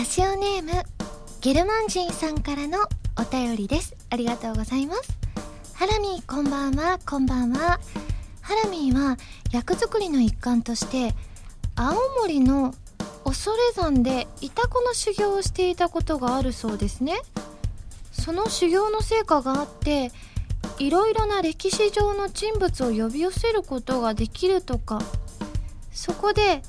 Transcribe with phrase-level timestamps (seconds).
[0.00, 0.70] ラジオネーム
[1.42, 2.78] ゲルマン人さんからの
[3.18, 3.94] お便りです。
[4.08, 5.18] ありがとうございます。
[5.74, 6.98] ハラミーこんばんは。
[7.04, 7.78] こんばんは。
[8.40, 9.18] ハラミーは
[9.52, 11.14] 役作りの一環として
[11.76, 12.74] 青森の
[13.24, 17.20] 恐山でイタコの修行をしていたことがあるそうですね。
[18.10, 20.12] その修行の成果があって
[20.78, 25.02] いろいろな歴史上の人物を呼び寄せることができるとか。
[25.92, 26.62] そこで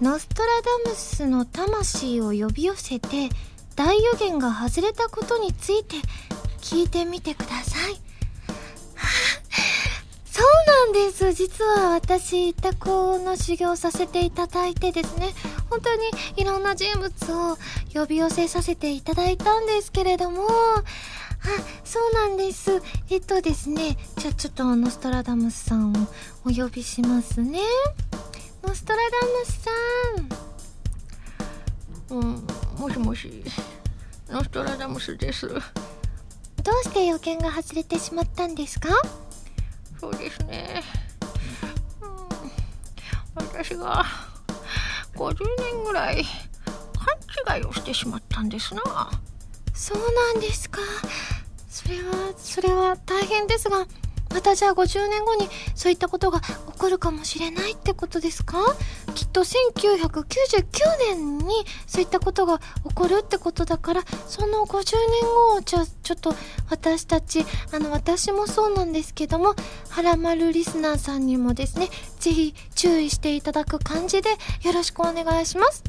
[0.00, 0.48] ノストラ
[0.84, 3.28] ダムスの魂を呼び寄せて
[3.74, 5.96] 大予言が外れたことについて
[6.60, 8.00] 聞いてみてください。
[10.30, 11.32] そうなんです。
[11.32, 15.34] 実は私、タコの修行させていただいてですね、
[15.68, 16.02] 本当に
[16.36, 17.58] いろんな人物を
[17.92, 20.84] 呼び寄せさせていただいたんですけれども、あ、
[21.84, 22.82] そうなんです。
[23.10, 25.94] えっとですね、じゃあちょっとノストラダムスさんを
[26.44, 27.60] お呼びしますね。
[28.68, 29.70] ノストラダムスさ
[32.14, 32.18] ん。
[32.18, 32.46] うん、
[32.78, 33.42] もしもし。
[34.28, 35.48] ノストラダムスです。
[35.48, 35.60] どう
[36.84, 38.90] して予見が外れてしまったんですか？
[39.98, 40.82] そうですね。
[42.02, 42.06] う
[43.42, 44.04] ん、私が
[45.14, 46.22] 50年ぐらい
[47.46, 48.82] 勘違いをしてしまったんですな。
[49.72, 49.98] そう
[50.34, 50.82] なんですか。
[51.70, 53.86] それは、それは大変ですが、
[54.30, 58.58] またじゃあ50年後にそういったことが起こるかもしれないってことですか？
[59.14, 60.64] きっと1999
[61.10, 66.34] 年にそういったことが起こるってことだからその50年後をじゃあちょっと
[66.70, 69.54] 私たちあの私もそうなんですけども
[69.90, 71.88] はらまるリスナーさんにもですね
[72.20, 74.30] ぜひ注意していただく感じで
[74.62, 75.82] よろしくお願いします。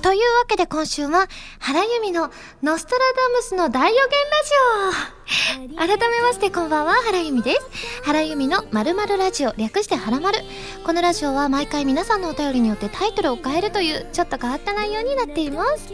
[0.00, 1.26] というわけで今週は、
[1.58, 2.30] 原由美の
[2.62, 7.60] ノストラダムスの大予言ラジオ改めましてこんばんは、原由美です。
[8.04, 10.38] 原由美の〇〇ラジオ、略して原丸。
[10.84, 15.92] このラジオは毎回皆さんのお便りによってタイトルを変えるという、ちょっと変わった内容になっています。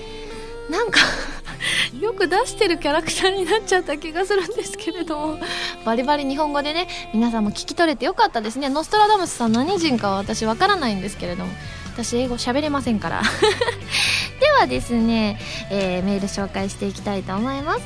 [0.70, 1.00] なんか
[2.00, 5.38] よく出してるキャラクターになっちゃった気がするんですけれども
[5.84, 11.52] バリバリ日本語でね皆さんも聞き取れてよかったですねノストラダムスさん何人かは私わからないんですけれども
[11.94, 13.22] 私英語喋れませんから。
[14.40, 15.38] ではですね、
[15.70, 17.80] えー、メール紹介していきたいと思います。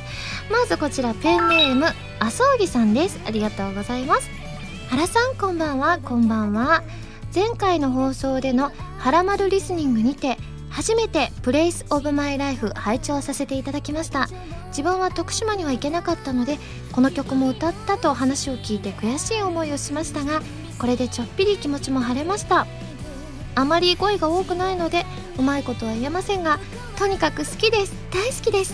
[0.51, 1.85] まずこちらペンネーム
[2.19, 3.19] あそうぎさんです。
[3.25, 4.29] ありがとうございます。
[4.89, 5.99] 原さんこんばんは。
[6.03, 6.83] こんばんは。
[7.33, 10.39] 前回の放送での「はらまるリスニング」にて
[10.71, 14.27] 初めて「プレイスオブマイライフ拝聴させていただきました。
[14.69, 16.57] 自分は徳島には行けなかったので
[16.91, 20.41] この曲も歌ったと話を聞いて悔しい思いをしましたが
[20.79, 22.65] これでちょっぴり気持ちも晴れました。
[23.59, 25.05] あまり語彙が多くないので
[25.37, 26.59] うまいことは言えませんが
[26.97, 27.93] とにかく好きです。
[28.09, 28.73] 大好きです。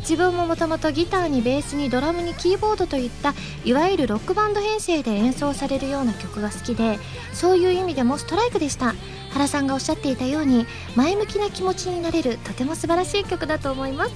[0.00, 6.98] 自分ももともとギターにベースにドラムにキーボードといったいわゆるロックバンド編成で演奏されるような曲が好きで
[7.32, 8.94] そういう意味でもストライクでした。
[9.32, 10.64] 原さんがおっしゃっていたように
[10.94, 14.12] 前向きな気持ちになれるとても素晴らしい曲だと思います。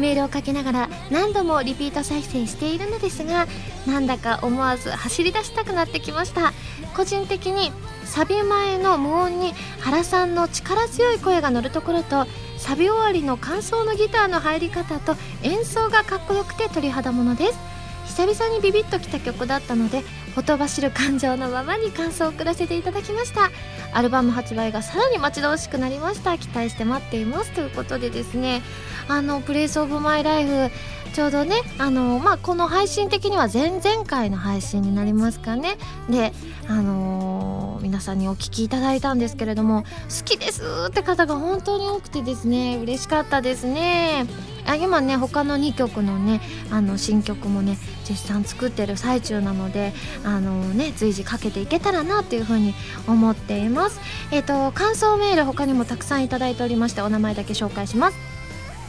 [0.00, 3.46] メールをかけながら何度もリピート再生しているのですが
[3.86, 6.52] なんだか思わず走り出したくなってきました。
[6.96, 7.70] 個人的に
[8.04, 12.26] サビ前の無音に原さんの力強い声が乗るところと
[12.58, 17.69] サビ終わりの感想のギターの入り方と演奏がかっこよくて鳥肌ものです。
[18.10, 20.02] 久々にビビッときた曲だったので
[20.34, 23.50] ほとばしる感情のままに感想を送らせていただきました。
[23.92, 26.36] アルバム発売がさらに待ち遠しくなりました。
[26.36, 28.62] 期待して待っていますということでですね。
[29.08, 30.70] あのプレイスオブマイライフ
[31.12, 35.78] ちょうどねあのまあこの配信的には前々回の配信になりますかね。
[36.08, 36.32] で
[36.68, 37.49] あのー、
[37.80, 44.26] 皆さんにお聞きいただいたんですけれども好きですって方が本当に多くてですね嬉しかったですね。
[44.66, 46.40] あ今ね他の2曲のね
[46.70, 49.92] あの新曲もね絶賛作ってる最中なので
[50.24, 52.74] あのね随時かけていけたらなっていうふうに
[53.06, 54.00] 思っています。
[54.30, 58.29] えっ、ー、と感想メール他にもたくさんいただいておりましてお名前だけ紹介します。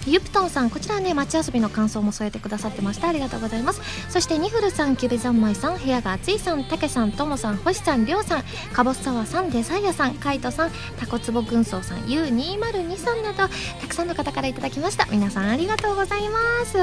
[0.06, 3.08] ゆプトンさんこちらね街遊びの感想も添えてくださってました。
[3.08, 3.82] ありがとうございます。
[4.10, 13.48] そしてニフルさんキュベザンマイさん部屋が暑いさんたけさんともさん星さんりょうさんかぼすサワーさんデザイアさんカイトさんタコツボ軍曹さん U202 さんなど
[13.80, 15.06] たくさんの方からいただきました。
[15.12, 16.78] 皆さんありがとうございます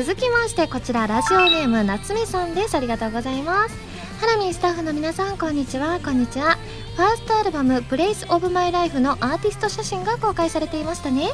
[0.00, 2.74] 続きましてこちらラジオネーム夏目さんです。
[2.76, 3.74] ありがとうございます。
[4.20, 5.98] ハラミースタッフの皆さんこんにちは。
[5.98, 6.58] こんにちは。
[6.96, 11.30] ファーストアルバム「プレイスオブマイライフのアーティスト写真が公開されていましたね。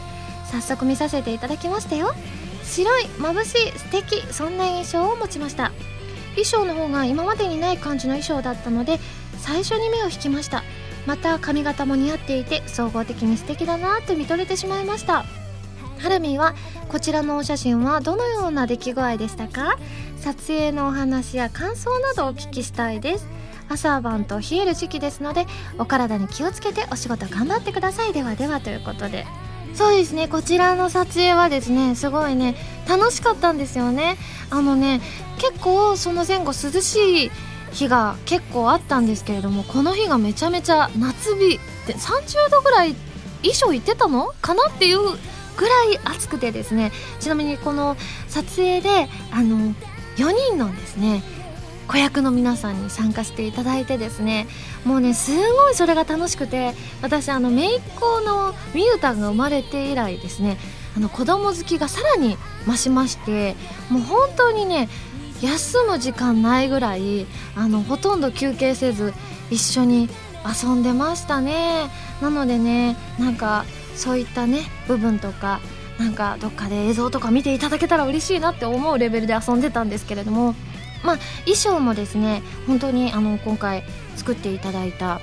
[0.50, 2.12] 早速見させていただきましたよ。
[2.64, 5.72] 白い眩しい素敵そんな印象を持ちました。
[6.30, 8.98] 衣装の方が今までにない感じの衣装だったので
[9.38, 10.64] 最初に目を引きました。
[11.06, 15.24] また髪型も似合っていて総合的に素敵だなと見とれてしまいました。
[15.98, 16.54] ハラミーは
[16.88, 19.78] こちらのお写真はどのような出来具合でしたか？
[20.18, 23.26] 撮影のお話や感想などお聞きしたいです。
[23.68, 25.46] 朝晩と冷える時期ですので
[25.78, 28.12] お体に気をつけてお仕事頑張ってください。
[28.12, 29.26] ではではということで。
[29.76, 30.26] そうですね。
[30.26, 32.56] こちらの撮影はですねすごいね
[32.88, 34.16] 楽しかったんですよね。
[34.50, 35.02] あのね
[35.38, 37.30] 結構その前後涼しい
[37.72, 42.94] 日が結構あったんですけれどもこの日がめちゃめちゃ夏日で30度ぐらい
[43.42, 44.32] 衣装いってたの？
[44.40, 46.90] かなっていうぐらい暑くてですね。
[47.20, 47.96] ちなみにこの
[48.28, 49.74] 撮影であの
[50.16, 51.22] 4人のですね
[51.86, 54.46] 子役の皆さんに参加していただいてですね
[54.84, 60.58] もうねすごいそれが楽しくて私あの姪っ子のみゆたんが生まれて以来ですね
[60.96, 62.36] あの子供好きがさらに
[62.66, 63.54] 増しまして
[63.90, 64.88] もう本当にね
[65.42, 69.12] 休む時間ないぐらいあのほとんど休憩せず
[69.50, 70.08] 一緒に
[70.62, 71.90] 遊んでましたね。
[72.22, 75.60] なのでねなんかそういったね部分とか
[75.98, 80.54] なんかどっかで映像とか見ていただけたら嬉しいなって思うレベルで遊んでたんですけれども
[81.02, 83.84] まあ衣装もですね本当にあの今回
[84.16, 85.20] 作っていただいた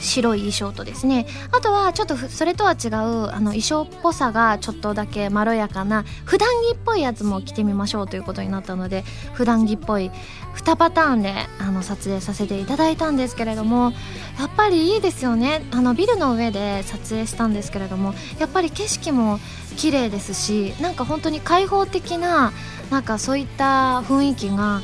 [0.00, 10.10] 白い衣装とですねあとはちょっとそれとは違うあの衣装っぽさがちょっとだけまろやかな普段着っぽいやつも着てみましょうということになったので普段着っぽい
[10.56, 13.92] 2パターンであの撮影させていただいたんですけれども
[14.38, 15.62] やっぱりいいですよね。
[15.70, 19.38] あのビルの上で撮影したんですけれどもやっぱり景色も
[19.76, 22.52] 綺麗ですしなんか本当に開放的な
[22.90, 24.80] なんかそういった雰囲気が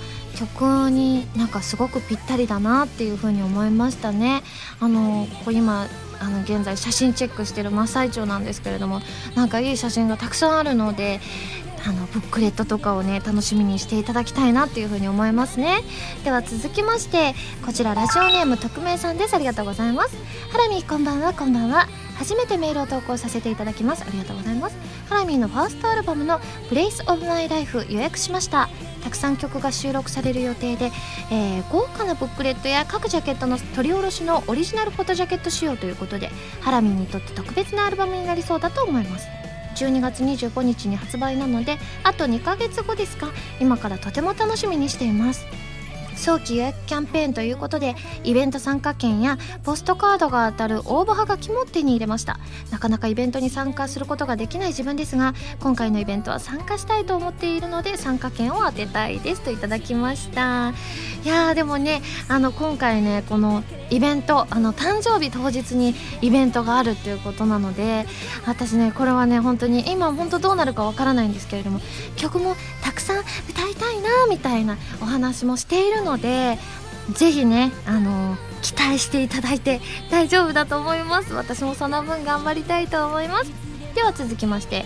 [0.47, 4.43] 曲になんかすごくぴったりだなっていう風に思いましたね。
[4.81, 5.87] あのここ今
[6.21, 9.00] あの現在写真チェックしてる真っ最中なんですけれども
[9.35, 11.21] なんかいい写真がたくさんあるので
[11.85, 15.81] あのブックレットとかをね楽しみにしていただきたいなっていう風に思いますね。
[16.25, 17.35] では続きまして
[17.67, 19.35] こちらラジオネーム匿名さんです。
[19.35, 20.17] ありがとうございます。
[20.50, 21.88] ハラミこんばんはこんばんは。
[22.19, 24.05] 初めてメールを投稿させていただきます。
[24.06, 24.77] ありがとうございます。
[25.09, 26.38] ハラミーのファーストアルバムの
[26.71, 28.69] 「Place of My Life」予約しました。
[29.02, 30.90] たくさん曲が収録される予定で、
[31.31, 39.28] えー、豪華なブックレットや各ジャケットの取り下ろしのオリジナルフォトジャケット仕様ということでハラミにとって特別なアルバムになりそうだと思います。
[39.75, 43.28] 12月25日に発売なのであと2ヶ月後ですが
[43.58, 45.46] 今からとても楽しみにしています。
[46.23, 52.39] 早期予約キャンペーンということでイベント参加券やポストカードが当たる応募はがきも手に入れました。
[52.71, 60.73] なかなかイベントに参加することができない自分ですが今回のイベントは参加したいと思っているので参加券を当てたいですといただきました。
[61.25, 68.07] いやでもねあの今回ねこのイベントあの誕生日当日にイベントがあるっていうことなので
[68.47, 71.81] 私ねこれはね本当に今本当どうなるかわからないんですけれども
[72.17, 76.59] 曲もたくさん歌いたいなみたいなお話もしているのので
[77.14, 79.81] ぜひねあの期待していただいて
[80.11, 81.35] 大丈夫だと思います。
[81.35, 83.50] 私もその分頑張りたいと思います。
[83.94, 84.85] では続きまして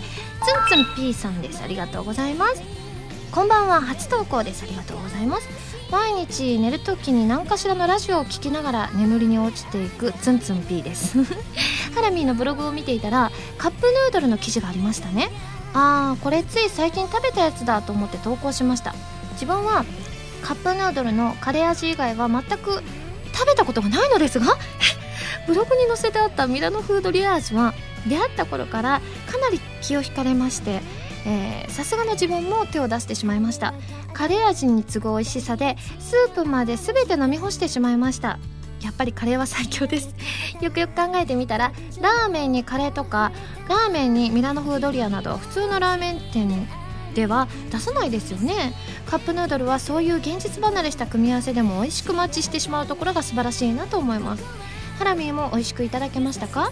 [0.69, 1.61] つんつん P さんです。
[1.63, 2.61] ありがとうございます。
[3.31, 3.81] こんばんは。
[3.81, 4.63] 初投稿です。
[4.63, 5.47] ありがとうございます。
[5.91, 11.23] 毎日寝る時に何かしらのラジオを聴きながら眠りに落ちていくツンツン P です。
[11.93, 15.29] ハラミーのブログを見ていたらカップヌードルの記事がありましたね。
[15.73, 18.95] あーこれつい最近食べたやつだと思って投稿しました。
[19.33, 19.85] 自分は
[20.47, 22.81] カップヌードルのカレー味以外は全く
[23.33, 24.55] 食べたことがないのですが？
[25.45, 27.73] ブログに載せてあったミラノフードリア味は
[28.07, 30.81] 出会った頃からかなり気を引かれまして
[31.69, 33.73] さすがの自分も手を出してしまいました。
[34.13, 38.39] カレー味に次ぐ美味しさでスープまで全て飲み干してしまいました。
[38.81, 40.15] やっぱりカレーは最強です。
[40.61, 41.71] よくよく考えてみたら
[42.01, 43.31] ラーメンにカレーとか
[43.67, 46.67] ラーメンにミラノ風ドリアなど普通のラーメン店
[47.17, 48.73] では出さないですよね。
[49.07, 54.43] カップヌードルはそういう現実離れした組み合わせでも美味しくマッチしてしまうところが素晴らしいなと思います。
[54.99, 56.71] ハラミーも美味しくいただけましたか？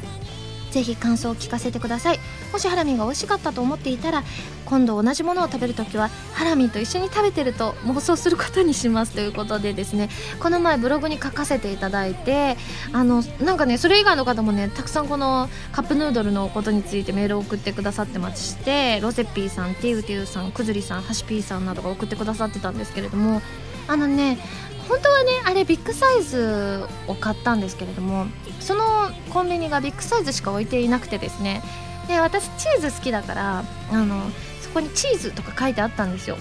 [0.76, 2.20] ぜひ感想を聞かせてください。
[2.52, 4.26] もしハラミが美味しかったと思っていたら
[4.66, 10.10] 今度同じものを食べるときはハラミと一緒に食べてると妄想することにしますということでですね。
[10.38, 12.58] この前ブログに書かせていただいて
[12.92, 23.42] あのなんかねそれ以外の方もねたくさんこのカップヌードルのことについてメールを送ってくださってましてロゼッピーさんティウティウさんくずりさんハシピーさんなどが送ってくださってたんですけれども
[23.88, 24.40] あのね
[24.88, 28.28] 本当はねあれビッグサイズを買ったんですけれども
[28.60, 28.84] その
[29.30, 31.64] コンビニがビッグサイズしか置いていなくてですね。
[32.08, 34.30] で私チーズ好きだからあの
[34.62, 36.38] そこにチーズとか書いてあったんですよ。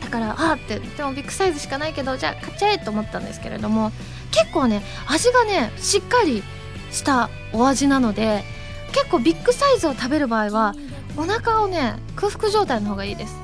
[0.00, 3.90] だからあってでもビッグサイズしかないけどじゃあ買っちゃえと思ったんですけれども
[4.30, 6.44] 結構ね味がねしっかり
[6.92, 8.44] したお味なので
[8.92, 10.74] 結構ビッグサイズを食べる場合は
[11.16, 13.43] お腹をね空腹状態の方がいいです。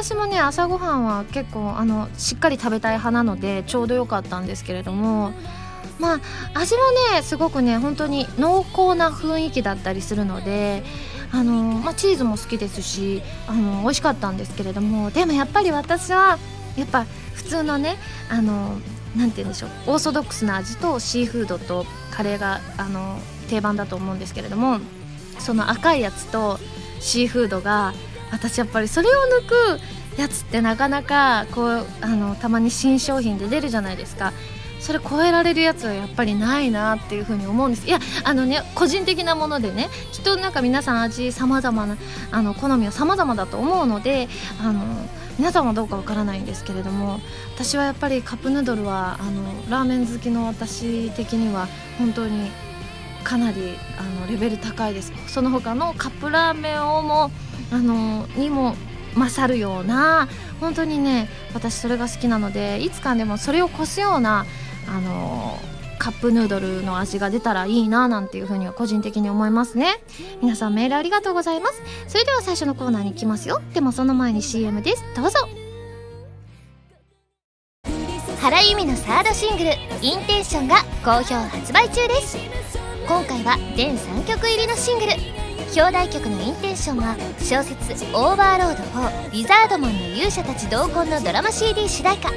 [0.00, 5.32] 私もね朝ごはんは結構あのしっかり食べたい派なのでちょうど良かったんですけれども
[5.98, 6.20] まあ
[6.54, 6.80] 味は
[7.16, 10.84] ねすごくね本当に濃厚な雰囲気だったりするので
[11.32, 16.38] あの、まあ、チーズも好きですしあの美味しかったんですけれどもでもやっぱり私は
[16.76, 17.96] やっぱ普通のね
[18.30, 18.78] あの
[19.16, 23.18] なんて言うんでしょうオーソドックスな味とシーフードとカレーがあの
[23.50, 24.78] 定番だと思うんですけれども
[25.40, 26.60] その赤いやつと
[27.00, 27.94] シーフードが
[28.30, 29.48] 私やっぱりそれを抜
[30.16, 34.32] くやつってなかなかこうあのたまに新商品で出るじゃないですか。
[34.80, 37.86] それ超えられるやつはやっぱりないなっていうふうに思うんです。
[37.86, 41.96] いやあのね個人的なものでねきっとなんか皆さん味さまざまな
[42.30, 44.28] あの好みはさまざまだと思うので
[44.60, 44.82] あの
[45.38, 47.20] 皆さんはどうかわからないんですけれども
[47.54, 51.68] 私はやっぱりカップヌードルはあのラーメン好きの私的には
[51.98, 52.50] 本当に
[53.28, 55.12] かなりあのレベル高いです。
[55.26, 57.30] その他のカップラーメンをも
[57.70, 58.74] あのにも
[59.14, 60.28] 勝るような
[60.60, 64.46] 本当にね私それが好きなのでいつかでもそれを越すような
[64.88, 65.58] あの
[65.98, 70.00] カップヌードルの味が出たらいいななんていうふうには個人的に思いますね。
[70.40, 71.82] 皆さんメールありがとうございます。
[72.06, 73.60] それでは最初のコーナーに行きますよ。
[73.74, 75.04] でもその前に CM です。
[75.14, 75.38] どうぞ。
[78.40, 82.38] 原由美のサードシングル「インテンション」が好評発売中です。
[83.08, 85.12] 今回は全3曲入りのシングル。
[85.74, 92.28] 表題曲のインテンションは小説「オーバーロード4リザードマンの勇者たち同梱」のドラマ CD 主題歌。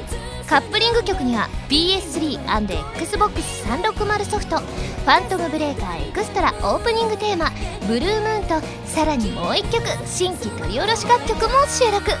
[0.48, 4.60] カップリング曲には PS3&Xbox360 ソフト
[5.04, 7.52] 「ファントムブレーカーエクストラ」オープニングテーマ
[7.86, 12.12] 「ブルームーン」とさらにもう1曲新規録り下ろし楽曲も収録。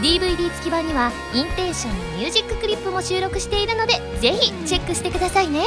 [0.00, 5.66] DVD 付き版にはインテンションのミュージッククリップも収録しているのでぜひチェックしてくださいね。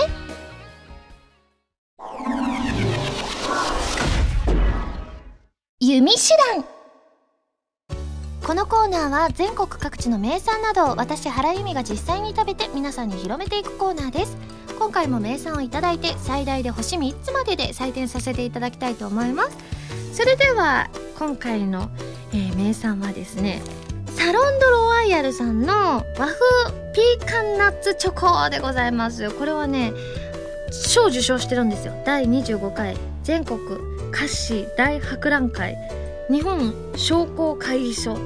[6.06, 6.64] 弓手段
[8.44, 14.38] このコーナーは全国各地の名産などを私原由美が実際に食べて皆さんに広めていくコーナーです。
[14.78, 19.58] 今回も名産をいただいて最大で星3つまでで採点させていただきたいと思います。
[20.14, 21.90] それでは今回の、
[22.34, 23.64] えー、名産はですね
[24.16, 26.36] サロンドロワイヤルさんの和風
[26.94, 29.32] ピーカンナッツチョコでございます。
[29.32, 29.92] これはね
[30.72, 32.00] 賞受賞してるんですよ。
[32.06, 32.96] 第25回。
[33.24, 35.78] 全国菓子大博覧会。
[36.30, 38.18] 日本商工会議所。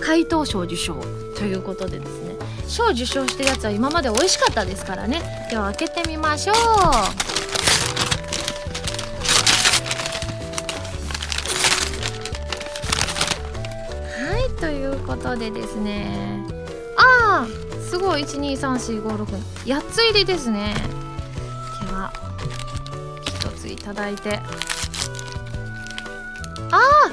[0.00, 0.94] 怪盗賞受賞
[1.34, 2.34] ということでですね。
[2.68, 5.46] 賞受賞してるやつは今まで美味しかったですからね。
[5.50, 6.56] では開けてみましょう。
[6.56, 7.12] は
[14.38, 16.44] いということでですね。
[16.98, 17.48] ああ
[17.88, 18.24] すごい。
[18.24, 20.74] 1234568つ入りですね。
[21.80, 22.12] では
[23.40, 24.40] 1ついただいて。
[26.74, 27.10] ああ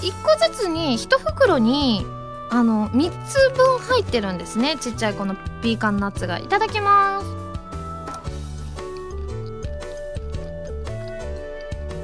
[0.00, 2.06] 1個ずつに1袋に
[2.50, 4.76] あの3つ分入ってるんですね。
[4.76, 6.38] ちっちゃいこのピーカンナッツが。
[6.38, 7.26] いただきます。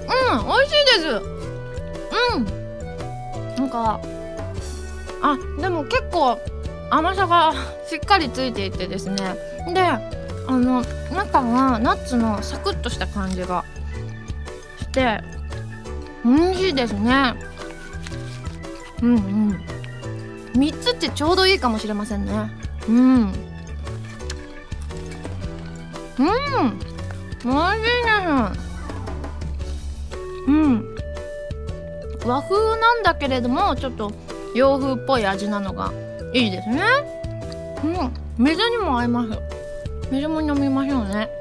[0.02, 1.08] うん美味しいです。
[2.34, 2.44] うん。
[3.56, 4.00] なんか
[5.20, 6.38] あでも結構
[6.90, 7.52] 甘さが
[7.88, 9.36] しっかりついていてですね。
[9.74, 10.00] であ
[10.48, 10.82] の
[11.14, 13.64] 中がナッツのサクッとした感じが
[14.78, 15.20] して
[16.28, 17.35] 美味しいですね。
[19.02, 19.64] うんうん。
[20.52, 22.50] 3つってちょうどいいかもしれませんね。
[22.88, 23.20] うん。
[23.20, 23.32] うん。
[27.44, 28.11] 美味しいで
[28.54, 30.49] す。
[30.49, 30.94] うん。
[32.26, 34.12] 和風なんだけれどもちょっと
[34.54, 35.92] 洋風っぽい味なのが
[36.35, 36.82] いいですね。
[37.85, 38.44] うん。
[38.44, 39.30] 水にも合います。
[40.11, 41.38] 水も飲みましょうね。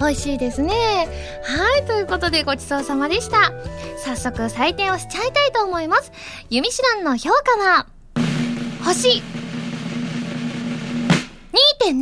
[0.00, 1.08] 美味しいですね。
[1.42, 3.52] はいということでごちそうさまでした。
[3.98, 6.12] 早速採点をしちゃいたいと思います。
[6.50, 7.86] 弓手段の評価は
[8.84, 9.22] 星
[11.82, 12.00] 2.7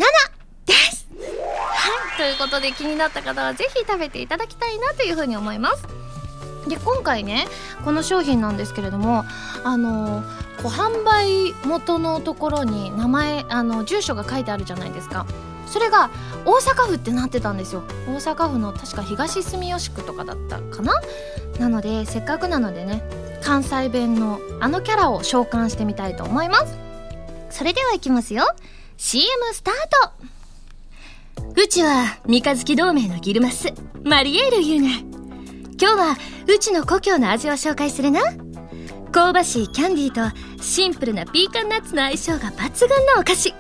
[0.67, 1.07] です。
[1.11, 5.83] はいということで気になった方はぜひ食べていただきたいなというふうに思います。
[6.69, 7.47] で今回ね
[7.85, 9.25] この商品なんですけれども
[9.65, 10.23] あの
[10.63, 15.27] こう販売元のところに名前あの住所が書いてあるじゃないですか。
[15.67, 16.11] それが
[16.45, 17.83] 大阪府ってなってたんですよ。
[18.07, 20.93] 大阪府の確か東住吉区とかだったかな？
[21.59, 23.03] なのでせっかくなのでね
[23.43, 26.79] 関西弁のあのキャラを召喚してみたいと思います。
[27.51, 28.45] それではいきますよ。
[28.97, 29.75] CM スター
[31.37, 31.53] ト。
[31.61, 33.73] うちは三日月同盟のギルマス
[34.05, 35.16] マリエールユーナ。
[35.79, 36.17] 今日は
[36.49, 38.21] うちの故郷の味を紹介するな。
[39.13, 43.55] 香ばしいキャンディーとシンプルなピーカンナッツの相性が抜群のお菓子。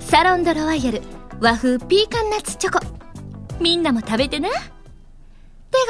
[0.00, 1.02] サロンドロワイヤル
[1.40, 2.80] 和風ピーカンナッツチョコ。
[3.60, 4.48] みんなも食べてな。
[4.48, 4.54] で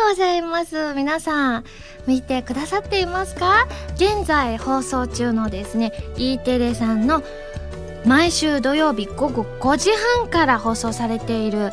[0.08, 0.94] ございます。
[0.94, 1.64] 皆さん
[2.08, 3.68] 見てくださっていますか？
[3.94, 7.22] 現在放送中のですね E テレさんの
[8.04, 11.70] 毎週土曜日午後5時半から放送されている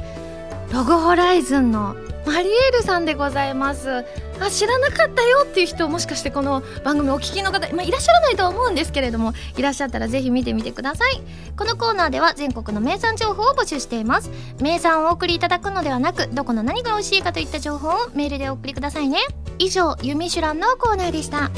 [0.71, 1.95] ログホライズンの
[2.25, 4.05] マリエールさんでございます。
[4.39, 11.21] あ知らなかったよっていう人もしかしてこの番組お聞きの方、まあ、いらっしゃらないとは思うんですけれどもいらっしゃったらぜひ見てみてください。
[11.57, 14.29] このコーナーでは全国の名産情報を募集しています。
[14.61, 19.19] 名産をお送りいただくのではなくどこの何が美味しいかといった情報をメールでお送りくださいね。
[19.57, 21.51] 以上「ユミシュラン」のコーナーでした。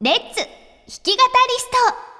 [0.00, 0.46] レッツ弾
[1.04, 2.11] き語りスト。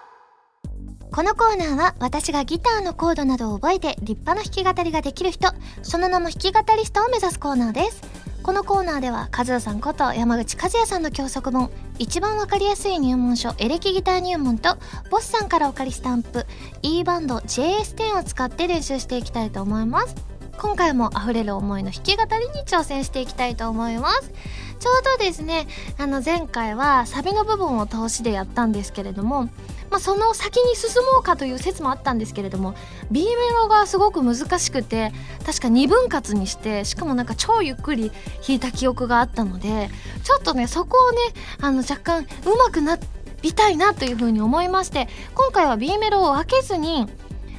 [1.12, 5.50] このコーナーは私がギターのコードなどを覚えて立派な弾き語りができる人、
[5.83, 8.00] その名も弾き語りストを目指すコーナーです。
[8.42, 14.78] このコーナーでは、カズーさんこと山口和也さんの教則本、一番わかりやすい入門書、エレキギター入門と、
[15.11, 16.47] ボスさんからお借りスタンプ、
[16.81, 20.16] E バンド JS10 を使って練習していきたいと思います。
[20.59, 24.33] 今回も溢れる思いの弾き語りに挑戦していきたいと思います。
[24.78, 29.50] ちょうどですね、あの前回はサビの部分を通しでやったんですけれども、
[29.92, 32.75] まあ、その先に進もうかという説もあったんですけれども
[33.11, 35.12] B メロがすごく難しくて
[35.44, 38.11] 確か2分割にしてしかもなんか超ゆっくり
[38.46, 39.90] 弾いた記憶があったので
[40.25, 41.18] ちょっとねそこをね
[41.61, 42.26] あの若干上
[42.68, 42.99] 手くな
[43.42, 47.06] りたいなというふうに思いまして今回は B メロを分けずに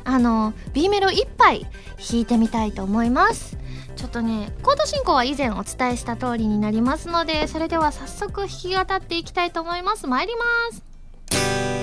[0.04, 1.62] あの B メロ1杯
[1.98, 3.58] 弾いてみたいと思います。
[3.96, 10.44] ちょっとねコード進行は以前お伝えした通りになりますのでそれでは早速弾き語っていきたいと思います参りま
[10.76, 11.83] す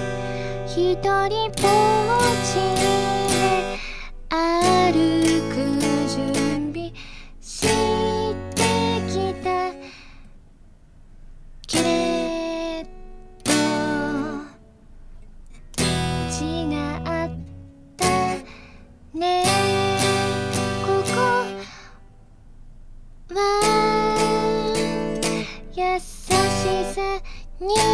[0.72, 1.34] 一人ぼっ
[2.44, 2.86] ちで
[4.28, 4.94] 歩
[5.52, 5.54] く
[6.08, 6.16] 準
[6.72, 6.92] 備
[7.40, 7.66] して
[9.08, 9.12] き
[9.42, 9.46] た
[11.66, 12.86] けれ
[13.42, 13.50] ど
[16.30, 16.38] 違
[17.00, 17.34] っ
[17.96, 18.06] た
[19.18, 19.20] ね。
[20.86, 20.88] こ
[23.28, 23.36] こは
[25.74, 26.06] 優し
[26.94, 26.98] さ
[27.60, 27.89] に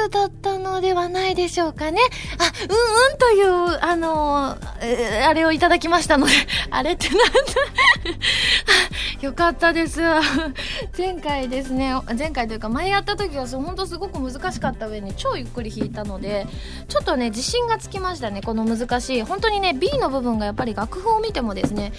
[0.00, 2.00] スだったのではないでしょうかね。
[2.38, 2.70] あ、うん
[3.12, 6.32] うんという、あのー、あれをいただきましたので、
[6.70, 7.30] あれってなんだ
[9.20, 10.00] よかったです。
[11.00, 16.46] 前回ですね、前回というか前やった時は本当すごく難しかった上に超ゆっくり弾いたので、
[16.88, 19.22] ちょっとね、自信がつきましたね、この難しい。
[19.22, 21.94] 本当にね、B の部分がやっぱり楽譜を見てもですね、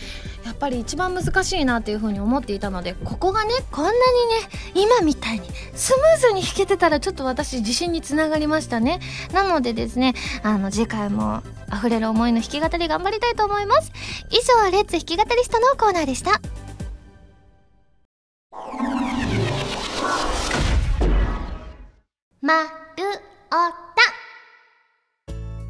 [0.45, 4.01] やっぱり一番難しいなっていう風に思っていたので、ここがね、こんなにね、
[4.75, 8.99] 今みたいにスムーズに弾けてたらちょっと私自信につながりましたね。
[9.33, 11.41] なのでですね、あの、次回も
[11.75, 13.91] 溢れる思いの弾き語り頑張りたいと思います。
[14.29, 16.39] 以上、レッツ弾き語りストのコーナーでした。
[22.43, 22.69] まる
[23.51, 23.55] お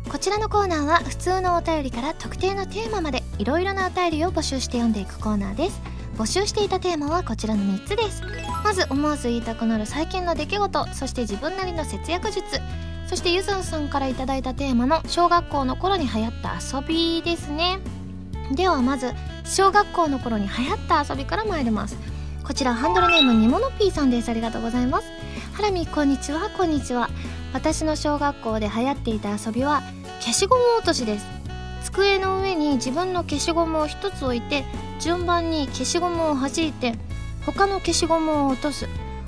[0.06, 0.10] た。
[0.10, 5.82] こちらのコーナーは普通のお便りから特定のテーマまでいろいろなお便りを募集して読んでいくコーナーです。
[6.16, 8.24] 募集していたテーマはこちらの3つです。
[8.64, 12.42] まず思わず言いたくなる最近の出来事そして自分なりの節約術。
[13.06, 17.80] そしてゆずんさんから頂いたテーマの小学校の頃に流行った遊びですね。
[18.54, 19.12] ではまず
[19.44, 21.98] 小学校の頃に流行った遊びから参ります。
[22.46, 24.30] こちらハンドルネームにものぴーさんです。
[24.30, 25.12] ありがとうございます。
[25.54, 26.50] ハラミこんにちは。
[26.50, 27.10] こんにちは。
[27.54, 29.82] 私の小学校で流行っていた遊びは
[30.22, 31.26] 消しゴム落としです。
[31.84, 34.64] 机の上に自分の消しゴムを1つ置いて
[35.02, 36.96] 順番に消しゴムを弾いて
[37.46, 38.88] 他の消しゴムを落とす。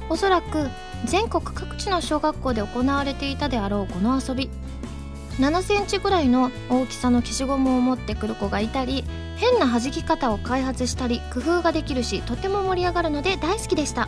[0.09, 0.69] おそらく
[1.05, 4.49] 全国各地の小学校で行われていたであろうこの遊び。
[5.39, 9.03] 7センチぐらいの大きさの消しゴムを持ってくる子がいたり
[9.35, 14.07] 変な弾き方を開発したり工夫ができるしとても盛り上がるので大好きでした。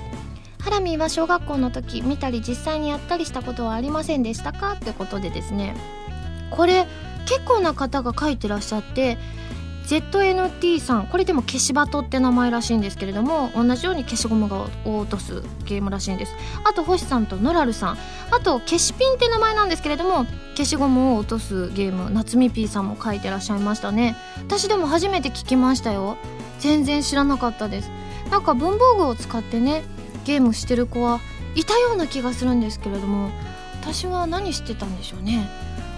[0.65, 4.73] ハラミーは小学校の時見たり実際にやったりしたことはありませんでしたか？
[4.73, 5.75] ってことでですね。
[6.49, 6.87] これ
[7.27, 9.19] 結構な方が書いてらっしゃって
[9.85, 16.33] ZNT さんこれでも消しバトって名前らしいんですけれども同じように消しゴムが落とすゲームらしいんです。
[16.67, 17.97] あと星さんとノラルさん。
[18.31, 20.25] あと消しピンって名前なんですけれども
[20.55, 24.15] 消しゴムを落とすゲーム夏美 P さんも書いてらっしゃいましたね。
[24.47, 26.17] 私でも初めて聞きましたよ。
[26.57, 27.91] 全然知らなかったです。
[28.31, 29.83] なんか文房具を使ってね
[30.25, 31.21] ゲームしてる子は
[31.55, 33.29] いたような気がするんですけれども
[33.81, 35.47] 私は何してたんでしょうね。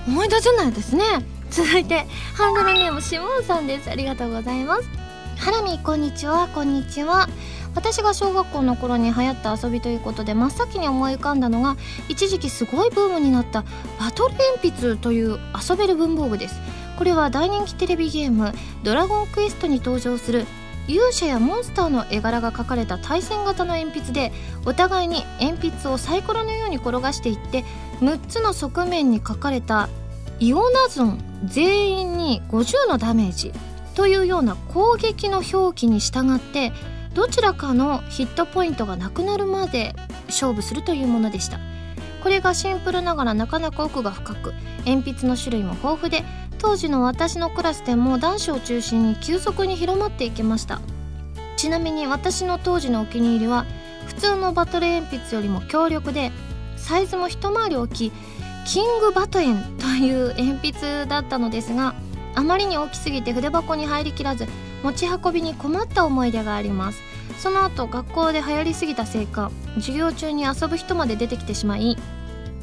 [0.07, 1.03] 思い出せないですね。
[1.49, 3.89] 続いてハンドルネームシモンさんです。
[3.89, 4.89] ありがとうございます。
[5.37, 6.47] ハラミこんにちは。
[6.49, 7.29] こんにちは。
[7.75, 11.77] 私が小学校の頃に流行った遊びということで真っ先に思い浮かんだのが
[12.09, 13.63] 一時期すごいブームになった
[13.99, 16.55] バトル鉛筆という遊べる文房具です。
[16.97, 18.51] これは大人気テレビゲーム
[18.83, 20.45] 「ドラゴンクエスト」に登場する
[20.88, 24.32] 勇者やモンスターの絵柄が描かれた対戦型の鉛筆で
[24.65, 27.65] お互いに鉛筆をサイコロのように転がしていって
[28.00, 29.89] 6つの側面に書かれた
[30.39, 33.52] イオナゾン全員に50のダメージ
[33.95, 36.71] というような攻撃の表記に従って
[37.13, 39.95] どちらかのヒットポイントがなくなるまで
[40.28, 41.60] 勝負するというものでした。
[42.21, 44.54] これがシンプルながらなかなか奥が深く
[44.86, 46.23] 鉛筆の種類も豊富で
[46.59, 50.81] 当時の私のクラスでも男子を中心に急速に広まっていきました。
[51.55, 53.65] ちなみに私の当時のお気に入りは
[54.07, 56.31] 普通のバトル鉛筆よりも強力で
[56.75, 58.11] サイズも一回り大きい
[58.65, 61.95] キングバトエンという鉛筆だったのですが
[62.35, 64.45] あまりに大きすぎて筆箱に入りきらず
[64.83, 67.01] 持ち運びに困った思い出があります。
[67.39, 71.97] その後学校で流行りすぎたせいか授業中に遊ぶ人まで出てきてしまい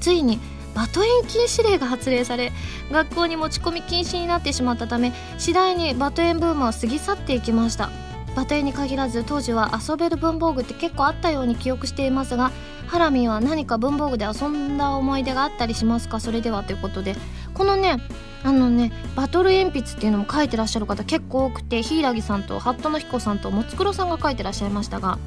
[0.01, 0.41] ついに
[0.75, 2.53] バトエン禁止令が発令され
[2.91, 7.91] 学校に持ち込み禁止になってしまったため次第にバトエンブームは過ぎ去っていきました。
[8.35, 12.51] バトエンに限らず当時は遊べる文房具って結構あったように記憶していますが
[12.89, 16.19] ハラミは何か文房具で遊んだ思い出があったりしますか？
[16.19, 17.15] それではということで。
[17.55, 17.99] このね
[18.43, 25.19] あのねバトル鉛筆っていうのも書いてらっしゃる方結構多くて柊さんと服部の彦さんともつくろさんが書いてらっしゃいましたが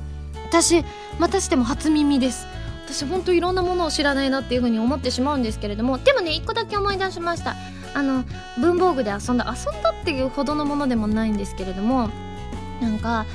[0.49, 0.83] 私
[1.17, 2.45] またしても初耳です。
[2.87, 7.55] 私ほんといろんなものを知らないなっていうふうに思ってしまうんですけれどもでもね一個だけ思い出しました。
[7.93, 8.25] あの
[8.59, 12.09] 文房具で遊んだ遊んだっていうほどのものでもないんですけれども
[12.79, 13.25] なんか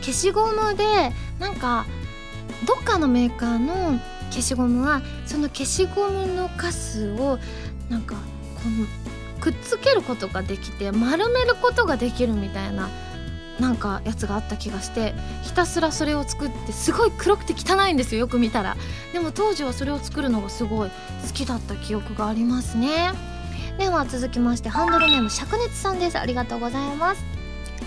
[0.00, 1.86] 消しゴムでなんか
[2.66, 7.38] どっかのメーカーの消しゴムはその消しゴムのカスを
[7.88, 8.20] なんかこ
[9.38, 12.88] うくっつけることができて丸めることができるみたいな
[13.58, 18.76] なんかやつがあった気がしてひたすらそれを作ってすごい黒くて汚いんですよよく見たら。
[19.12, 20.94] でも当時はそれを作るのがすごい好
[21.34, 23.12] きだった記憶がありますね。
[23.78, 26.18] では続きましてハンドルネーム灼熱さんです。
[26.18, 27.22] ありがとうございます。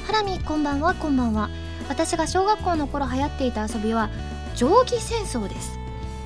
[0.08, 1.50] ハラミこんばんはこんばんは。
[1.90, 4.10] 私が小学校の頃流行っていた遊びは
[4.56, 5.80] 定規戦争です。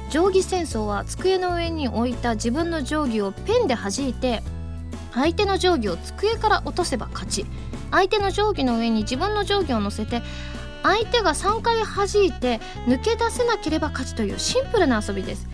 [0.09, 4.43] 定規戦争は机の上に置いた自分の定規をペンで弾いて
[5.13, 7.45] 相手の定規を机から落とせば勝ち。
[7.91, 10.21] 相手の定規の上に自分の定規を乗せて
[10.83, 15.47] 相手が3回弾いて抜け出せなければ勝ちというシンプルな遊びです。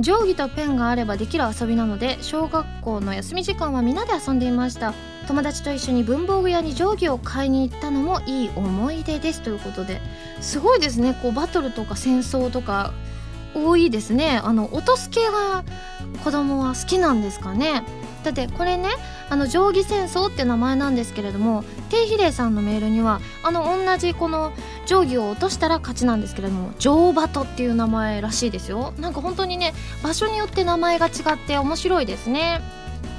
[0.00, 4.94] 定規とペンがあればできる遊びなので小学校の休み時間はみんなで遊んでいました。
[5.26, 9.42] 友達と一緒に文房具屋に定規を買いに行ったのもいい思い出です。
[9.42, 10.00] ということで
[10.40, 11.18] すごいですね。
[11.20, 12.92] こうバトルとか戦争とか
[13.54, 14.40] 多いですね。
[14.42, 15.64] あの落とす系が
[16.24, 17.82] 子供は好きなんですかね。
[18.24, 18.88] だってこれね
[19.30, 24.52] あの定規戦争って名前なんですけれども低比例さんのメールにはあの同じこの
[24.86, 28.92] 定規を落としたら勝ちなんですけれども定バトっていう名前らしいですよ。
[28.98, 31.12] なんか本当にね場所によって名前が違っ
[31.46, 32.60] て面白いですね。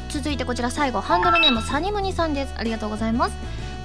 [0.09, 2.53] 続いてこちら最後ハンドルネームサニムニさんです。
[2.57, 3.35] ありがとうございます。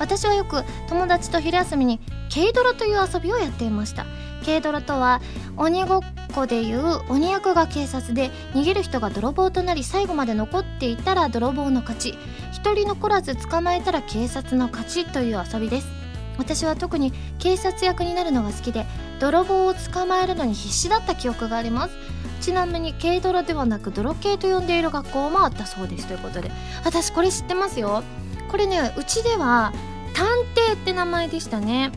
[0.00, 2.00] 私はよく友達と昼休みに
[2.34, 4.06] 軽泥という遊びをやっていました。
[4.44, 5.20] 軽泥とは
[5.56, 6.00] 鬼ごっ
[6.34, 12.18] こでいう鬼役が警察で逃げる人が泥棒となり最後まで残っていたら泥棒の勝ち。
[12.52, 15.88] 一人残らず捕まえたら警察の勝ちという遊びです。
[16.38, 18.86] 私は特に警察役になるのが好きで
[19.20, 21.94] 泥棒を捕まえるのに必死だった記憶があります。
[22.40, 26.06] ちなみに軽泥ではなく泥系と呼んでいる学校もあったそうです。
[26.06, 26.50] ということで
[26.84, 28.02] 私これ知ってますよ。
[28.50, 29.72] これねうちでは
[30.14, 31.92] 探偵って名前でしたね。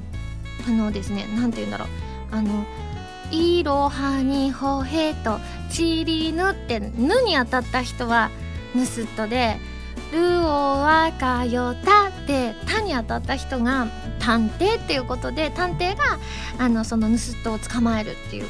[0.68, 1.88] あのですね何て言うんだろう。
[2.32, 2.66] あの
[3.32, 8.30] いろはにほへとちりぬってぬに当たった人は
[8.74, 9.58] ぬすっとで
[10.12, 13.88] るおわかよたってたに当たった人が
[14.20, 16.04] 探偵っていうことで探偵が
[16.58, 18.48] あのそのぬすっとを捕まえるっていう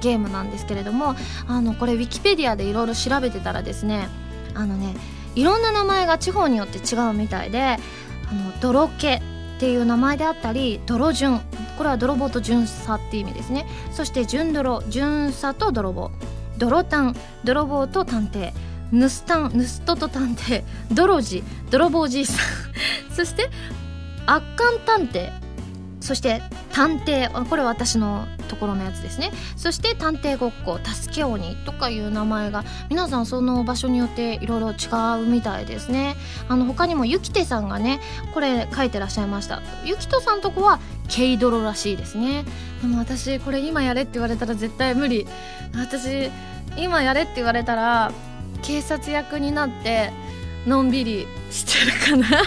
[0.00, 1.14] ゲームなんですけれども
[1.46, 4.08] あのこれウィキペディアでいろいろ調べてたらですね
[4.54, 4.94] あのね
[5.34, 7.76] いろんな名前が地方によって違うみたいであ
[8.32, 9.18] の泥気
[9.60, 11.38] っていう名前であったり泥順
[11.76, 13.66] これは泥棒と巡査って意味ですね。
[13.92, 16.10] そして順泥巡査と泥棒
[16.56, 18.54] 泥探泥棒と探偵。
[18.90, 19.50] ヌスタン。
[19.52, 20.64] ヌストと探偵。
[20.90, 22.46] 泥地泥棒じいさん。
[23.14, 23.50] そして
[24.24, 25.30] 圧巻探偵。
[26.00, 29.30] そして探偵これ私のところのやつですね。
[29.56, 36.16] そして探偵ごっこ助け鬼とかいう名前が皆さんその場所によっていろいろ違うみたいですね。
[36.48, 38.00] あの他にもゆきてさんがね
[38.34, 39.62] これ書いてらっしゃいました。
[39.84, 40.80] ゆきとさんとこは
[41.14, 42.44] 軽泥らしいですね。
[42.80, 45.26] でも私これ今やれって言われたら絶対無理。
[45.74, 46.30] 私
[46.76, 48.12] 今やれって言われたら
[48.62, 50.12] 警察役になって
[50.66, 52.42] のんびりしてるかな。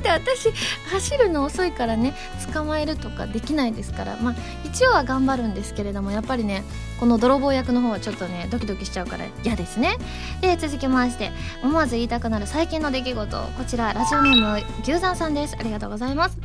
[0.00, 0.50] って私
[0.90, 2.14] 走るの遅いからね
[2.52, 4.16] 捕まえるとかできないですから。
[4.16, 4.34] まあ
[4.64, 6.64] 一応は頑張るんですけれどもやっぱりね
[6.98, 9.96] この泥棒役の方はちょっとねドキドキしちゃうから嫌ですね。
[10.40, 11.30] で続きまして
[11.62, 13.36] 思わず言いたくなる最近の出来事。
[13.36, 15.56] こちらラジオネーム牛山さんです。
[15.58, 16.38] ありがとうございます。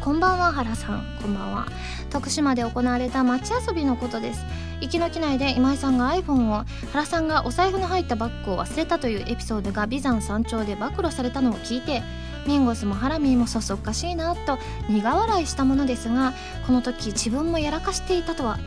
[0.00, 1.18] こんばんは原さん。
[1.20, 1.66] こんばんは。
[2.10, 4.40] 徳島で行われた街遊びのことです。
[4.80, 12.02] 息の機内で今井さんが iPhone を原さんがお財布の入ったバッグを忘れたというエピソードが美山山頂で暴露されたのを聞いて
[12.48, 14.58] ミンゴスもハラミーもそそっかしいなと
[14.88, 16.32] 苦笑いしたものですが
[16.66, 18.58] この時自分もやらかしていたとは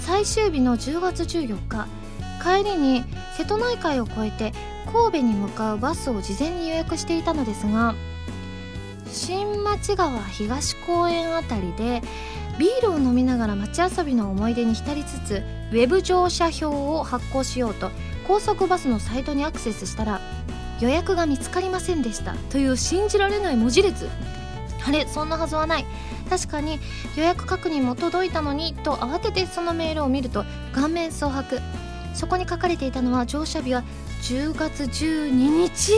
[0.00, 1.86] 最終日の10月14日
[2.42, 3.04] 帰りに
[3.36, 4.52] 瀬戸内海を越えて
[4.92, 7.94] 神戸に向かうバスを事前に予約していたのですが
[9.06, 12.02] 新町川東公園あたりで
[12.58, 17.90] ビールを飲みながら街遊びの思い出に浸りつつウェブ乗車表を発行しようと
[18.26, 20.20] 高速バスのサイトにアクセスしたら
[20.80, 22.34] 予約が見つかりませんでした。
[22.50, 24.08] という信じられない文字列。
[24.86, 25.86] あれそんなはずはない。
[26.28, 26.78] 確かに
[27.16, 31.60] 予約確認も届いたのにと慌ててそのメールを見ると顔面蒼白。
[32.14, 33.84] そこに書かれていたのは乗車日は
[34.22, 35.92] 10月12日。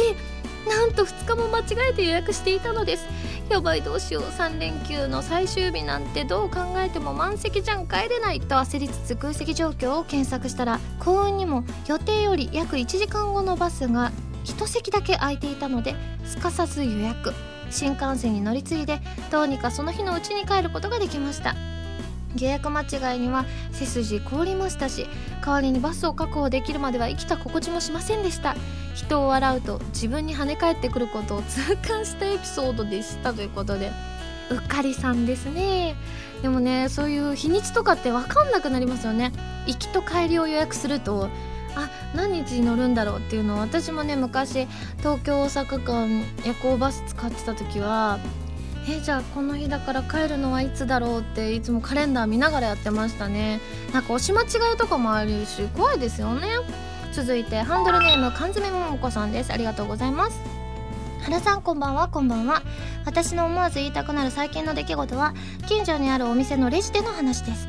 [0.69, 3.07] なんと2日も間違えて予約していたのです。
[3.49, 4.23] やばいどうしよう。
[4.23, 7.87] 3連休の最終日なんてどう考えても満席じゃん。
[7.87, 14.13] 帰れないと焦りつつ空席状況を検索したら幸運にも予定より約1時間後のバスが
[14.45, 17.33] 1席だけ空いていたのですかさず予約。
[17.71, 19.01] 新幹線に乗り継いで
[19.31, 21.55] どうにかその日のうちに帰ることができました。
[22.39, 25.07] 予約間違いには背筋凍りましたし
[25.45, 28.55] 代わりにバスを確保できるまでは生きた心地もしませんでした。
[28.95, 33.91] 人を笑うと自分に跳ね返ってくることを痛感したエピソードでしたということで。
[34.51, 35.97] うっかりさんですね。
[36.43, 39.33] でもねそういう日にちとかって分かんなくなりますよね。
[39.67, 41.31] 行きと帰りを予約すると
[41.75, 44.67] あ何日に乗るんだろうっていうのを私もね昔
[44.99, 48.19] 東京大阪間夜行バス使ってた時は
[48.89, 53.61] えじゃあこの日だから帰るのはいつだろうっていつもカレンダー見ながらやってましたね。
[53.93, 56.49] なんか押し間違いとかもあるし怖いですよね。
[57.13, 59.53] 続いてハンドルネーム缶詰桃子さんです。
[59.53, 60.41] ありがとうございます。
[61.23, 62.63] 原さんこんばんはこんばんは。
[63.05, 65.33] 私の思わず言いたくなる最近の出来事は
[65.69, 67.69] 近所にあるお店のレジでの話です。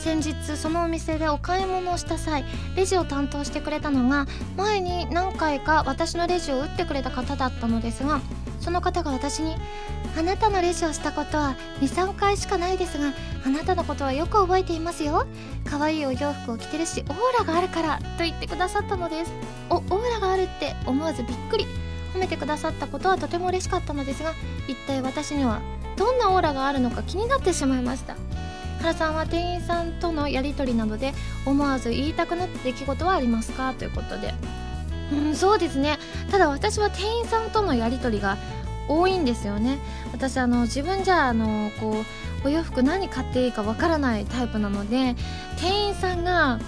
[0.00, 8.20] 先日そのお店でお買い物をした際レジを担当してくれたのが前に何回か私のレジを打ってくれた方だったのですが
[8.60, 9.56] その方が私に
[10.18, 13.12] 「あなたのレジをしたことは23回しかないですが
[13.44, 15.26] あなたのことはよく覚えていますよ。
[15.64, 19.32] 可愛いお洋服を着てるしオーラがあるから」と言ってくださったのです。
[19.68, 21.66] おオーラがあるって思わずびっくり。
[22.14, 24.32] 褒めてくださったことはとても嬉しかったのですが
[24.66, 25.60] 一体私には
[25.96, 28.16] どんなオーラがあるのか気になってしまいました。
[28.80, 31.12] 原さんは店員さんとのやり取りなどで
[31.46, 33.74] 思わず言いたくなった出来事はありますか？
[33.74, 34.34] ということで。
[35.12, 35.98] うんそうですね。
[36.30, 38.36] ただ私は店員さんとのやり取りが
[38.88, 39.78] 多いんですよね。
[40.12, 42.04] 私あの自分じゃあのこ
[42.44, 45.14] うお洋服何買っていいかわからないタイプなので
[45.60, 46.58] 店員さんが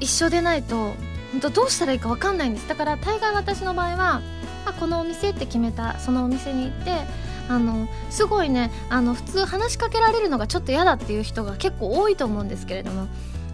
[0.00, 0.94] 一緒でないと
[1.32, 2.68] 本当どうしたらいいかわかんないんです。
[2.68, 4.20] だから大概私の場合は
[4.66, 7.06] あこのお店って決めたそのお店に行って
[7.50, 13.08] あのすごいねあの普通話しかけられるのがちょっと嫌だっていう人が結構多いと思うんですけれども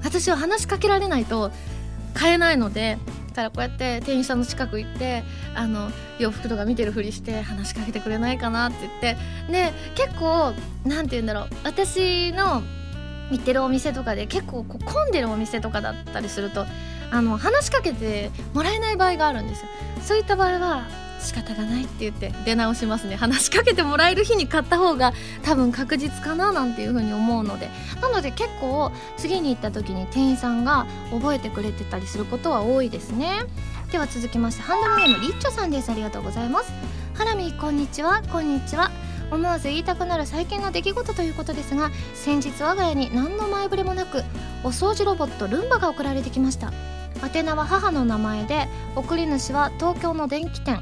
[0.05, 1.51] 私は話しかけられないと
[2.13, 2.99] 買えないので
[3.31, 9.17] だからこうやって店員さんの近く行ってあの洋服とか見てるふりして話しかけてくれないかなって言って
[9.51, 10.53] で結構
[10.85, 12.63] 何て言うんだろう私の
[13.31, 16.67] 行ってるお店とかで結構こう混んでるお店とかだったりすると
[17.11, 19.69] あの話しかけてもらえない場合があるんですよ。
[20.03, 23.17] そういった場合は仕方がないって言って出直しますね。
[23.17, 25.13] 話しかけてもらえる日に買った方が
[25.43, 27.69] 多分確実かななんていう風に思うので。
[28.01, 33.45] なので結構次に行った時に店員さんが覚えてくれてたりすることは多いですね。
[33.91, 35.91] では続きましてハンドルネームリッチョさんです。
[35.91, 36.73] ありがとうございます。
[37.15, 38.23] ハラミこんにちは。
[38.31, 38.91] こんにちは。
[39.31, 44.23] 思わず言いたくなる最近の出来事ということですが先日我が家に何の前触れもなく
[44.63, 46.73] お掃除ロボットルンバが送られてきました。
[47.35, 50.81] 宛名は母の名前で送り主は東京の電気店。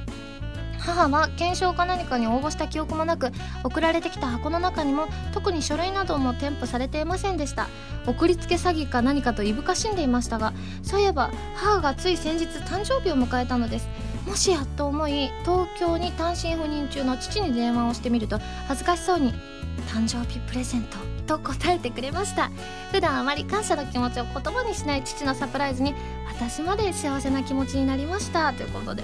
[0.84, 3.32] 母は検証か何かに応募した記憶もなく
[3.64, 7.68] 送られてきた箱の中にも特に書類なども添付されていませんでした。
[8.06, 13.88] 送りつけ詐欺か何かといぶかしんでいましたがそういえば母がつい先日誕生日を迎えたのです。
[14.26, 19.34] もしやと思い東京に単身赴任中の父に電話をしてみると恥ずかしそうに
[19.92, 22.50] 「誕生日プレゼント」と答えてくれました。
[22.90, 25.94] 普段あまり感謝の気持ちを言葉にしない父のサプライズに
[26.26, 28.52] 私まで幸せな気持ちになりました。
[28.52, 29.02] ということで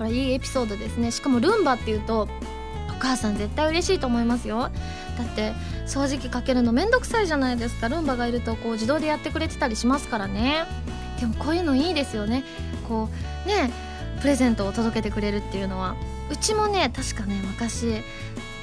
[0.00, 1.10] これいいエピソードですね。
[1.10, 2.22] しかもルンバっていうと
[2.88, 4.60] お母さん絶対嬉しいと思いますよ。
[4.60, 4.70] だっ
[5.36, 5.52] て
[5.86, 7.90] 掃除機かけるのめんどくさいじゃないですか。
[7.90, 10.64] ルンバがいるとこう自動でやってくれてたりしますからね。
[11.20, 12.44] でもこういうのいいですよね。
[12.88, 13.10] こ
[13.44, 13.70] うね
[14.22, 15.94] プレゼントを届けてくれるっていうのは。
[16.30, 18.02] うちもね確かね昔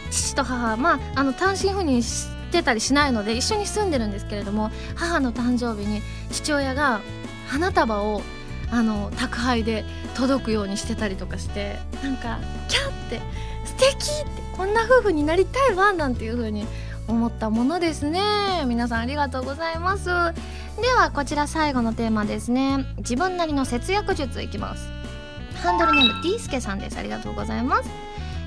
[0.10, 7.02] 父と母まああの単身赴任してたりしないので一緒に住んでるんですけれども母の誕生日に父親が
[7.48, 8.24] 花束を
[8.72, 13.22] あの宅配で届くようにしてたりとかしてなんかキャって
[13.66, 16.66] 素敵ってこんな夫婦になりたいわなんていう風に
[17.08, 18.22] 思ったものですね。
[18.68, 20.06] 皆さんありがとうございます。
[20.06, 20.12] で
[20.94, 22.86] はこちら最後のテーマですね。
[22.98, 24.90] 自分なりの節約術いきます。
[25.64, 26.98] ハンドルネーム D スケさんです。
[26.98, 27.90] ありがとうございます。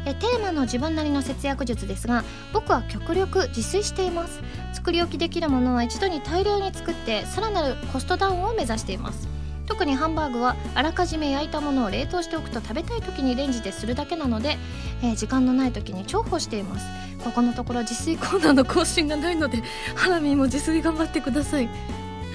[0.06, 4.40] えテーマの自分なりの節約術ですが僕は極力自炊しています。
[4.72, 9.39] 作り置きできるものは一度に大量に作ってさらなるコストダウンを目指しています。
[9.70, 14.58] 特にハンバーグはあらかじめ焼いたものを冷凍しておくと食べたい時にレンジでするだけなので、
[15.00, 16.86] えー、時間のない時に重宝しています。
[17.22, 19.62] ここのところ自炊コーナーの更新がないので
[19.94, 21.68] ハラミーも自炊頑張ってください。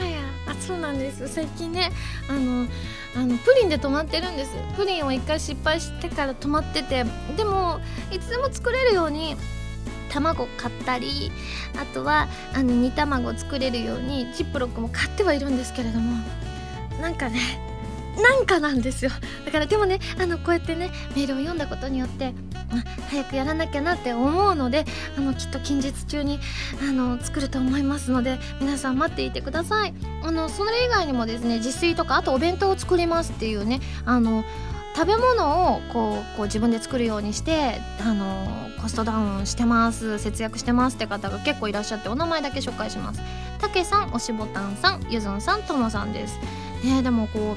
[0.02, 1.28] あやあそうなんです。
[1.28, 1.92] 最近ね
[2.30, 2.68] あの
[3.18, 4.52] あのプリンで止まってるんです。
[4.78, 9.36] プリンを1回失敗してから止まっててでもいつでも作れるように
[10.10, 11.34] 卵買ったり
[11.78, 16.46] あとはあの煮卵作れるようにジップロックも買ってはいるんですけれども。
[17.02, 17.40] なんかね
[18.22, 19.12] なんかなんですよ。
[19.46, 22.34] だからでもねあのこうやってねメールを読んだことによって
[23.10, 24.86] 早くやらなきゃなって思うので
[25.18, 26.40] あのきっと近日中に
[26.82, 29.94] あの作ると思いますので皆さん待っていてください。
[30.24, 34.44] あのそれ以外にもですね自炊とかあとお弁当を作りますっていうねあの
[34.96, 38.48] 食べ物をこうこう自分で作るようにしてあの
[38.82, 43.22] コストダウンしてます節約してますって方が結構いらっしゃってお名前だけ紹介します。
[43.60, 46.40] たけさんおしぼたんさんゆずんさんともさんです。
[46.84, 47.56] ねでもこ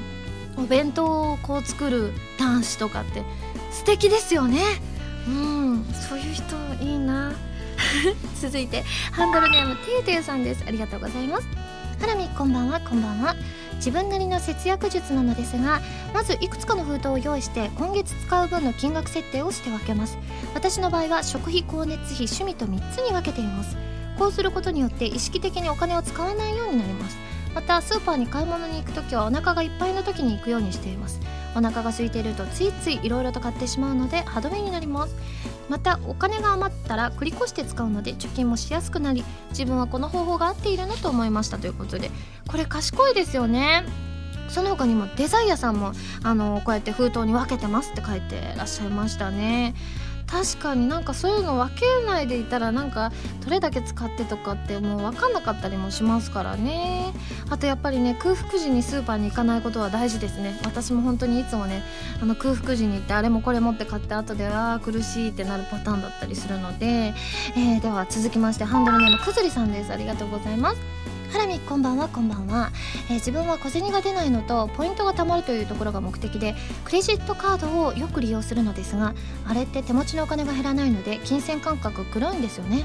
[0.57, 3.23] うお弁当をこう作る男子とかって
[3.71, 4.61] 素敵ですよね。
[5.27, 6.43] うんそういう人
[6.81, 7.33] いいな。
[8.41, 10.63] 続いてハンドルネームていていさんです。
[10.67, 11.47] ありがとうございます。
[11.99, 12.79] ハラミこんばんは。
[12.79, 13.35] こんばんは。
[13.75, 15.79] 自分なりの節約術なのですが
[16.13, 20.17] まずいくつかの封筒を用意して今月使う分の金額設定をして分けます。
[20.53, 23.77] 私の場合は食費光熱費趣味と3つに分けています。
[24.17, 27.28] こうすることによって意識的にお金を使わないようになります。
[27.53, 31.19] またスーパーに買い物に行く時はお腹がいっぱいの時に行くようにしています。
[31.55, 35.15] お腹が空いているとついついいろいろと買ってしまうので歯止めになります。
[35.67, 42.09] またお金が余ったら繰り越して使うので貯金もしやすくなり自分はこの方法が合っているなと思いましたということで
[42.47, 43.83] これ賢いですよね。
[44.47, 45.91] その他にもデザイアさんも
[46.23, 49.75] あのこうやって封筒に分けてますって書いてらっしゃいましたね。
[50.29, 53.11] 確かになんかそういうの分けないでいたらなんか
[53.43, 57.13] どれだけ使ってとかってもう分かんなかったりもしますからね。
[57.49, 60.59] あとやっぱりね空腹時にスーパーに行かないことは大事ですね。
[60.63, 61.83] 私も本当にいつもね
[62.21, 67.13] あの空腹時に行ってあれもこれ持って買って後でああ苦しいってなるパターンだったりするので、
[67.55, 69.91] えー、では続きましてハンドルネームくずりさんです。
[69.91, 70.77] ありがとうございます。
[71.31, 72.71] ハラミこんばんはこんばんは、
[73.07, 79.13] えー、自分は小銭が出ないのとポイントが貯まるというところが目的でクレジットカードをよく利用するのですが
[79.45, 82.83] あれって手持ちのお金が減らないので金銭感覚黒いんですよね。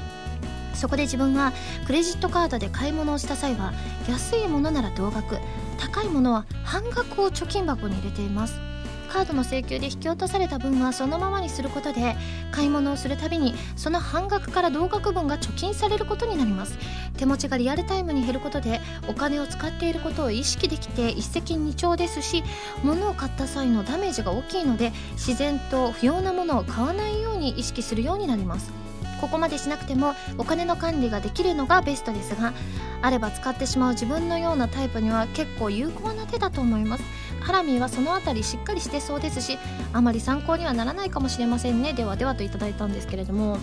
[0.75, 1.53] そこで自分は
[1.87, 3.73] クレジットカードで買い物をした際は
[4.09, 5.37] 安いものなら同額
[5.79, 8.74] 高いものは半額を貯金箱に入れています。
[9.05, 12.15] カードの請求で引き落とされた分はそのままにすることで
[12.51, 16.77] 買い物をするたびにその半額から同額分が貯金されることになります。
[17.17, 22.43] 手持ちがリアルタイムに減ることでお金を使っていることを意識できて一石二鳥ですし
[22.83, 28.84] 物を買った際のダメージが大きいので自然と不要なものを買わないように意識するようになります。
[29.21, 32.53] ここまでしなくてもお金の管理ができるのがベストですが
[33.01, 37.03] あれば使ってしまう自分のようなタイプには結構有効な手だと思います。
[37.41, 39.59] ハラミーはその辺りしっかりしてそうですし
[39.93, 41.93] あまり参考にはならないかもしれませんね。
[41.93, 43.59] ではではといただいたんですけれども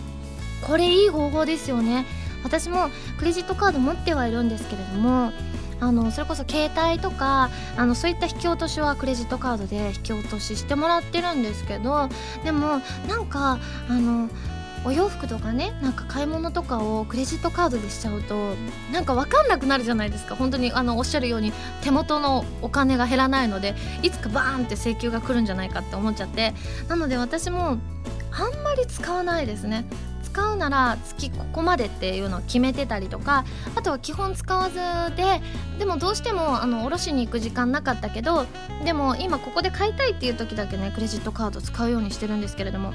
[0.66, 2.06] これいい方法ですよね。
[2.44, 5.32] 私もクレジットカード持ってはいるんですけれども
[5.80, 12.08] あのそれこそ携帯とかあのそういった引き落としはクレジットカードで引き落とししてもらってるんですけど
[12.44, 14.28] でもなんかあの
[14.84, 18.54] お洋服とかねなんか買い物とかをクレジットカードでしちゃうと
[18.92, 20.34] なんか分かんなくなるじゃないですか。
[20.34, 26.54] 本当にあのおっしゃるように手元のお金が減らないのでいつかバーンって請求が来るんじゃないかって思っちゃって。
[26.88, 27.78] なので私も
[28.32, 29.84] あんまり使わないですね。
[30.32, 34.76] 使うなら月ここまでっていうのを決めてたりとかあとは基本使わず
[35.14, 35.42] で
[35.78, 38.46] でもどうしてもあの卸しに行く時間なかったけど
[38.82, 42.94] でも今ここで買いたいっていう時だけねクレジットカード使うようにしてるんですけれども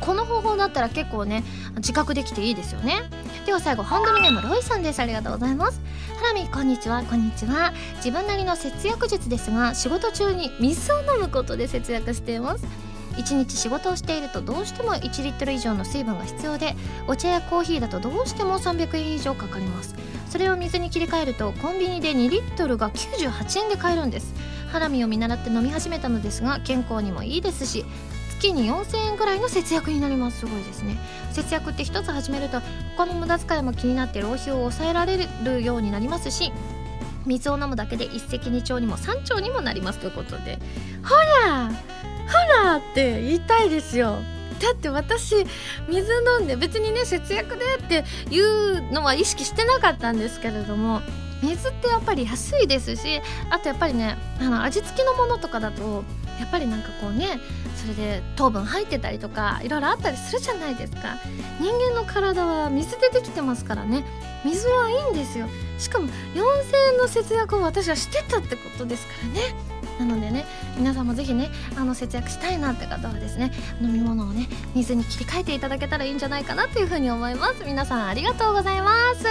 [0.00, 1.44] この方法だったら結構ね
[1.76, 3.02] 自覚できていいですよね。
[3.46, 5.00] では最後ハンドルネームロイさんです。
[5.00, 5.80] ありがとうございます。
[6.16, 7.02] ハラミこんにちは。
[7.02, 7.72] こんにちは。
[7.96, 12.64] 自分なりの節約術ですが仕事中に水を飲むことで節約しています。
[13.16, 16.76] 1日仕事をしているとどうしても1リットル以上の水分が必要で
[17.08, 19.94] お茶やコーヒーだとどうしても300円以上かかります。
[20.28, 24.34] それを水に切り替えるとコンビニで2リットルが98円で買えるんです。
[24.70, 27.86] ハラミを見習って飲み始めたのですが健康にもいいですし
[28.38, 30.40] 月に4000円ぐらいの節約になります。
[30.40, 30.96] すごいですね。
[31.32, 32.60] 節約って一つ始めると
[32.96, 36.52] 他の無駄遣いも気になって浪費を抑えられるようになりますし
[37.26, 40.58] 水を飲むだけで一石二鳥にも三鳥にもなりますということで。
[41.02, 41.14] ほ
[41.48, 44.18] らほらって言いたいですよ。
[44.60, 45.46] だって私
[45.88, 51.00] 水飲んで別にね節約でっていうのは意識してなかったんですけれども
[51.42, 53.20] 水ってやっぱり安いですし
[53.50, 56.02] あとやっぱりねあの味付きのものとかだと
[56.40, 57.38] やっぱりなんかこうね
[57.78, 61.16] それで糖分入ってたりとかいろいろあったりするじゃないですか。
[61.60, 64.04] 人間の体は水でできてますからね。
[64.44, 65.46] 水はいいんですよ。
[65.78, 66.12] しかも4000
[66.92, 69.77] 円の節約を私はしてたってことですからね。
[69.98, 70.44] なのでね
[70.76, 77.64] 皆さんもぜひねあの節約したいなって方はですね飲み物をね水に切り替えていただけたらいいんじゃないかなというふうに思います。
[77.64, 79.24] 皆さんありがとうございます。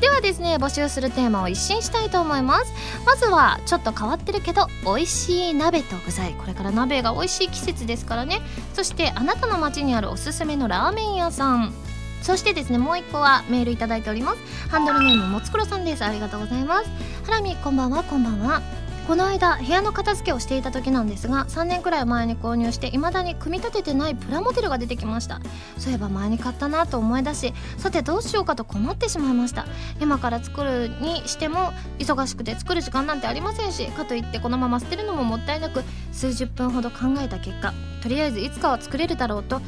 [0.00, 2.72] ではですね募集するテーマを一新したいと思います。
[3.06, 6.34] まずはちょっと変わってるけど美味しい鍋と具材。
[6.34, 8.42] これから鍋が美味しい季節ですからね。
[8.74, 11.72] そしてあなたの街にあるおすすめのラーメン屋さん。
[12.20, 14.68] そしてですねもう一個はメールいただいております。
[14.68, 16.04] ハンドルネームもつくろさんです。
[16.04, 16.90] ありがとうございます。
[17.24, 18.60] ハラミこんばんはこんばんは。
[19.06, 25.40] この間部屋の片付けをしていた時なんですが3年くらい前に購入して未だに組み立ててないプラモデルが出てきました。
[25.78, 29.66] そういえば前に買ったなと思い出しさてどうしようかと困ってしまいました。
[30.00, 39.60] 今から作るにしても忙しくて作る時間なんてありませんしかといってこのまま捨てるのももったいなく数十分ほど考えた結果とりあえずいつかは作れるだろうと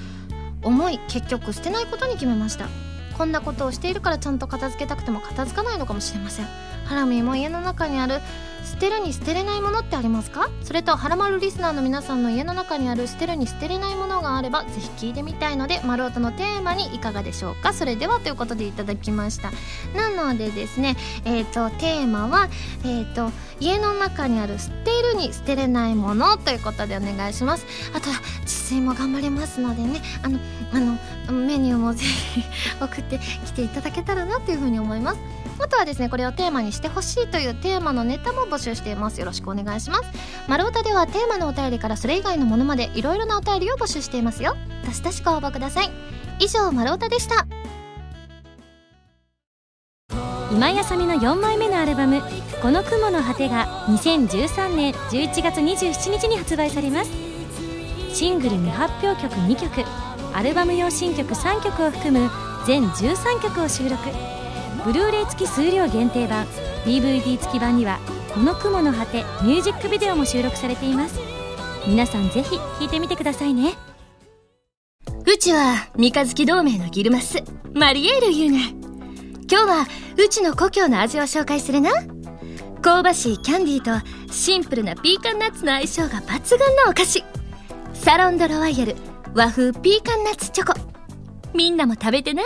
[0.63, 2.67] 思い結局捨てないことに決めました。
[3.17, 6.47] こんなことをしているからちゃんと片付けたくても片付かないのかもしれません。
[6.85, 8.21] ハラミーも家の中にある
[8.69, 10.51] 捨てるに捨てれないものってありますか？
[10.63, 17.73] それとはらまるリスナーの皆さんの家の中にある捨てるに捨てれないものがあればぜひ聞いてみたいので丸太のテーマにいかがでしょうか？
[17.73, 19.51] それではということでいただきました。
[19.97, 22.49] なのでですねえっ、ー、とテーマは
[22.85, 27.67] えっ、ー、と家の中にある捨てるに捨てれないものということでお願いします。
[27.95, 30.39] あとは自炊も頑張りますのでねあの
[30.73, 32.43] あのメニューもぜひ
[32.81, 35.19] 送ってきていただけたらなというふうに思います。
[35.61, 39.21] あとはですねこれをテーマにしてほしいというテーマのネタも募集しています。
[39.21, 40.05] よろしくお願いします。
[40.49, 44.57] 丸太ではテーマのお便りからそれ以外のものまでいろいろなお便りを募集していますよ。
[44.85, 45.91] どしどしご応募ください。
[46.41, 47.47] 以上丸太でした。
[50.51, 52.23] 今井あさみの4枚目のアルバム
[52.63, 57.11] 「この雲の果て」が2013年11月27日に発売されます。
[58.15, 59.85] シングル未発表曲2曲
[60.33, 62.31] アルバム用新曲3曲を含む
[62.67, 63.99] 全13曲を収録。
[64.85, 66.47] ブルーレイ付き数量限定版
[66.85, 67.99] DVD 付き版には
[68.33, 71.19] 「この雲の果て」ミュージックビデオも収録されています。
[71.87, 73.75] 皆さんぜひ聴いてみてくださいね。
[75.27, 77.43] うちは三日月同盟のギルマス
[77.75, 78.79] マリエールユー
[79.51, 81.91] 今日はうちの故郷の味を紹介するな。
[82.81, 87.25] 香ばしいキャンディーとシンプルなピーカンナッツの相性が抜群のお菓子。
[87.95, 88.97] サロンドロワイヤル
[89.35, 90.79] 和風ピーカンナッツチョコ。
[91.55, 92.43] みんなも食べてな。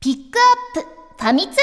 [0.00, 0.88] ピックアップ
[1.18, 1.58] ファミ通ニュー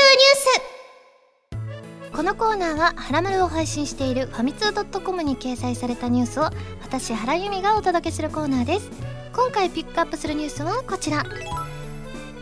[2.11, 2.15] ス。
[2.15, 6.51] このコーナーは「はらまる」を配信しているファミツー .com に掲載されたニュースを
[6.83, 8.91] 私原由美がお届けするコーナーです。
[9.33, 11.23] 今回ピックアップするニュースはこちら。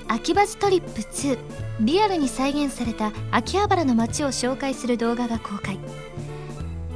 [0.10, 1.38] 秋葉ストリップ2
[1.80, 5.80] リアルに再現された秋葉原の街を紹介する動画が公開。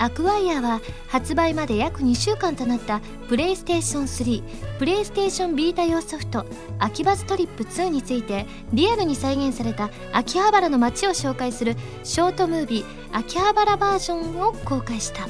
[0.02, 6.44] アクワイヤーは発売まで約2週間となったプレイステーション3プレイステーションビータ用ソフト
[6.80, 12.86] 秋葉ストリップ2についてリアルに再現された秋葉原の街を紹介するショートムービー
[13.16, 15.30] 秋葉原バージョンを公開した。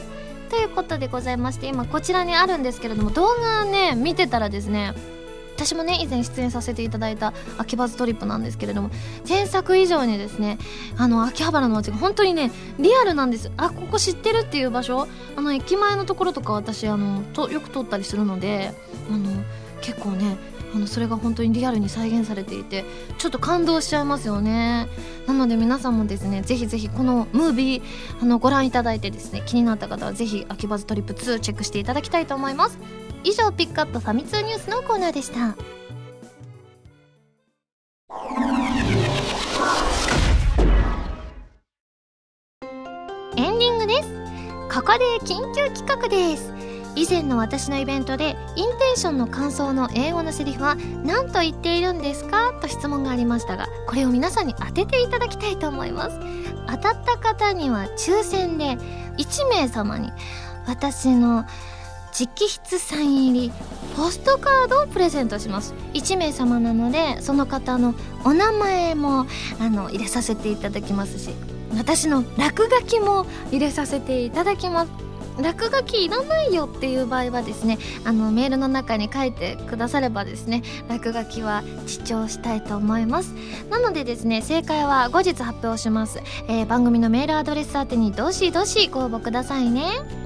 [0.49, 4.93] ということでございまして今こちらにあるんですけれども動画ね見てたらですね
[5.61, 8.89] 私もね以前出演させていただいた秋葉ズトリップなんですけれども
[9.29, 10.57] 前作以上にですね
[10.97, 13.51] あの秋葉原の街が本当にねリアルなんです。
[13.57, 18.73] あここ知ってるっていう場所あの駅前のところとか私あのとよく通ったりするので
[19.11, 19.43] あの
[19.81, 20.37] 結構ね
[20.73, 22.85] あのそれが本当にリアルに再現されていて
[23.17, 24.87] ちょっと感動しちゃいますよね。
[25.27, 27.83] なので皆さんもですねぜひぜひこのムービー
[28.21, 32.79] あのご覧いただいてですね気になった方はぜひ秋葉ズトリップ2チェックしていただきたいと思います。
[33.23, 35.55] 以上ピックアップファミ通ニュースのコーナーでした。
[43.37, 44.09] エンディングです。
[44.73, 46.51] ここで緊急企画です。
[46.95, 52.53] 以前の私のイベントでインテンションの感想の英語のセリフは何と言っているんですか？
[52.59, 56.19] と質問がありましたがこれを皆さんに当てていただきたいと思います。
[56.67, 58.77] 当たった方には抽選で
[59.17, 60.11] 1名様に
[60.67, 61.45] 私の
[62.11, 63.51] 直筆サイン入り
[63.95, 65.73] ポストカードをプレゼントします。
[65.93, 67.93] 1名様なのでその方の
[68.23, 69.25] お名前も
[69.59, 71.31] あの入れさせていただきますし
[71.77, 75.11] 私の落書きも入れさせていただきます。
[75.39, 83.33] 落書きいらないよっていう場合はですねあのメールの中に書いてくださればですね落書きは視聴したいと思います。
[83.69, 90.20] なのでですね正解は後日発表します、えー、番組のメールアドレス宛てにどしどしご応募くださいね。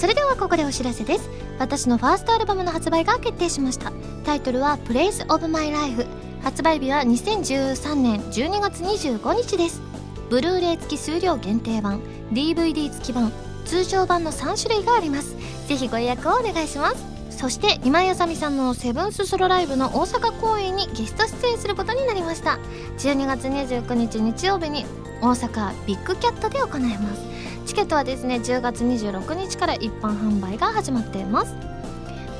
[0.00, 1.28] それではここでお知らせです。
[1.58, 3.92] 私のファーストアルバムの発売が決定しました。
[4.24, 6.06] タイトルは「Place of My Life」
[6.42, 9.82] 発売日は2013年12月25日です。
[10.30, 12.00] ブルーレイ付き数量限定版
[12.32, 13.30] DVD 付き版
[13.66, 15.36] 通常版の3種類があります。
[15.68, 17.09] ぜひご予約をお願いします。
[17.40, 22.58] そして今井あさみさんのセブンスソロライブの大阪公演にゲスト出演することになりました。
[22.98, 24.84] 12月29日日曜日に
[25.22, 27.22] 大阪ビッグキャットで行います。
[27.64, 31.54] チケットはですね10月26日から一般販売が始まっています。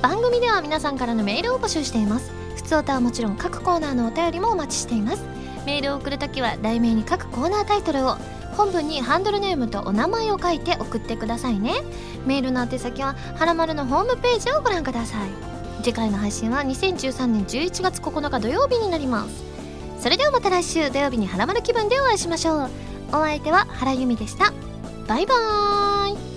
[0.02, 2.30] 番組では皆さんからのメールを募集しています。
[2.56, 5.24] 普通歌はもちろん各コーナーのお便りもお待ちしています。
[5.64, 8.18] メールを送るときは題名に各コーナータイトルを。
[8.56, 11.74] 本文にハンドルネームとお名前を書いて送ってくださいね。
[12.26, 15.28] メールの宛先ははらまるのホームページをご覧ください。
[15.82, 19.44] 次回の配信は2013年11月9日土曜日になります。
[19.98, 22.70] それではまた来週土曜日にはらまる気分でお会いしましょう。
[23.08, 24.52] お相手は原由美でした。
[25.06, 26.29] バイバーイ。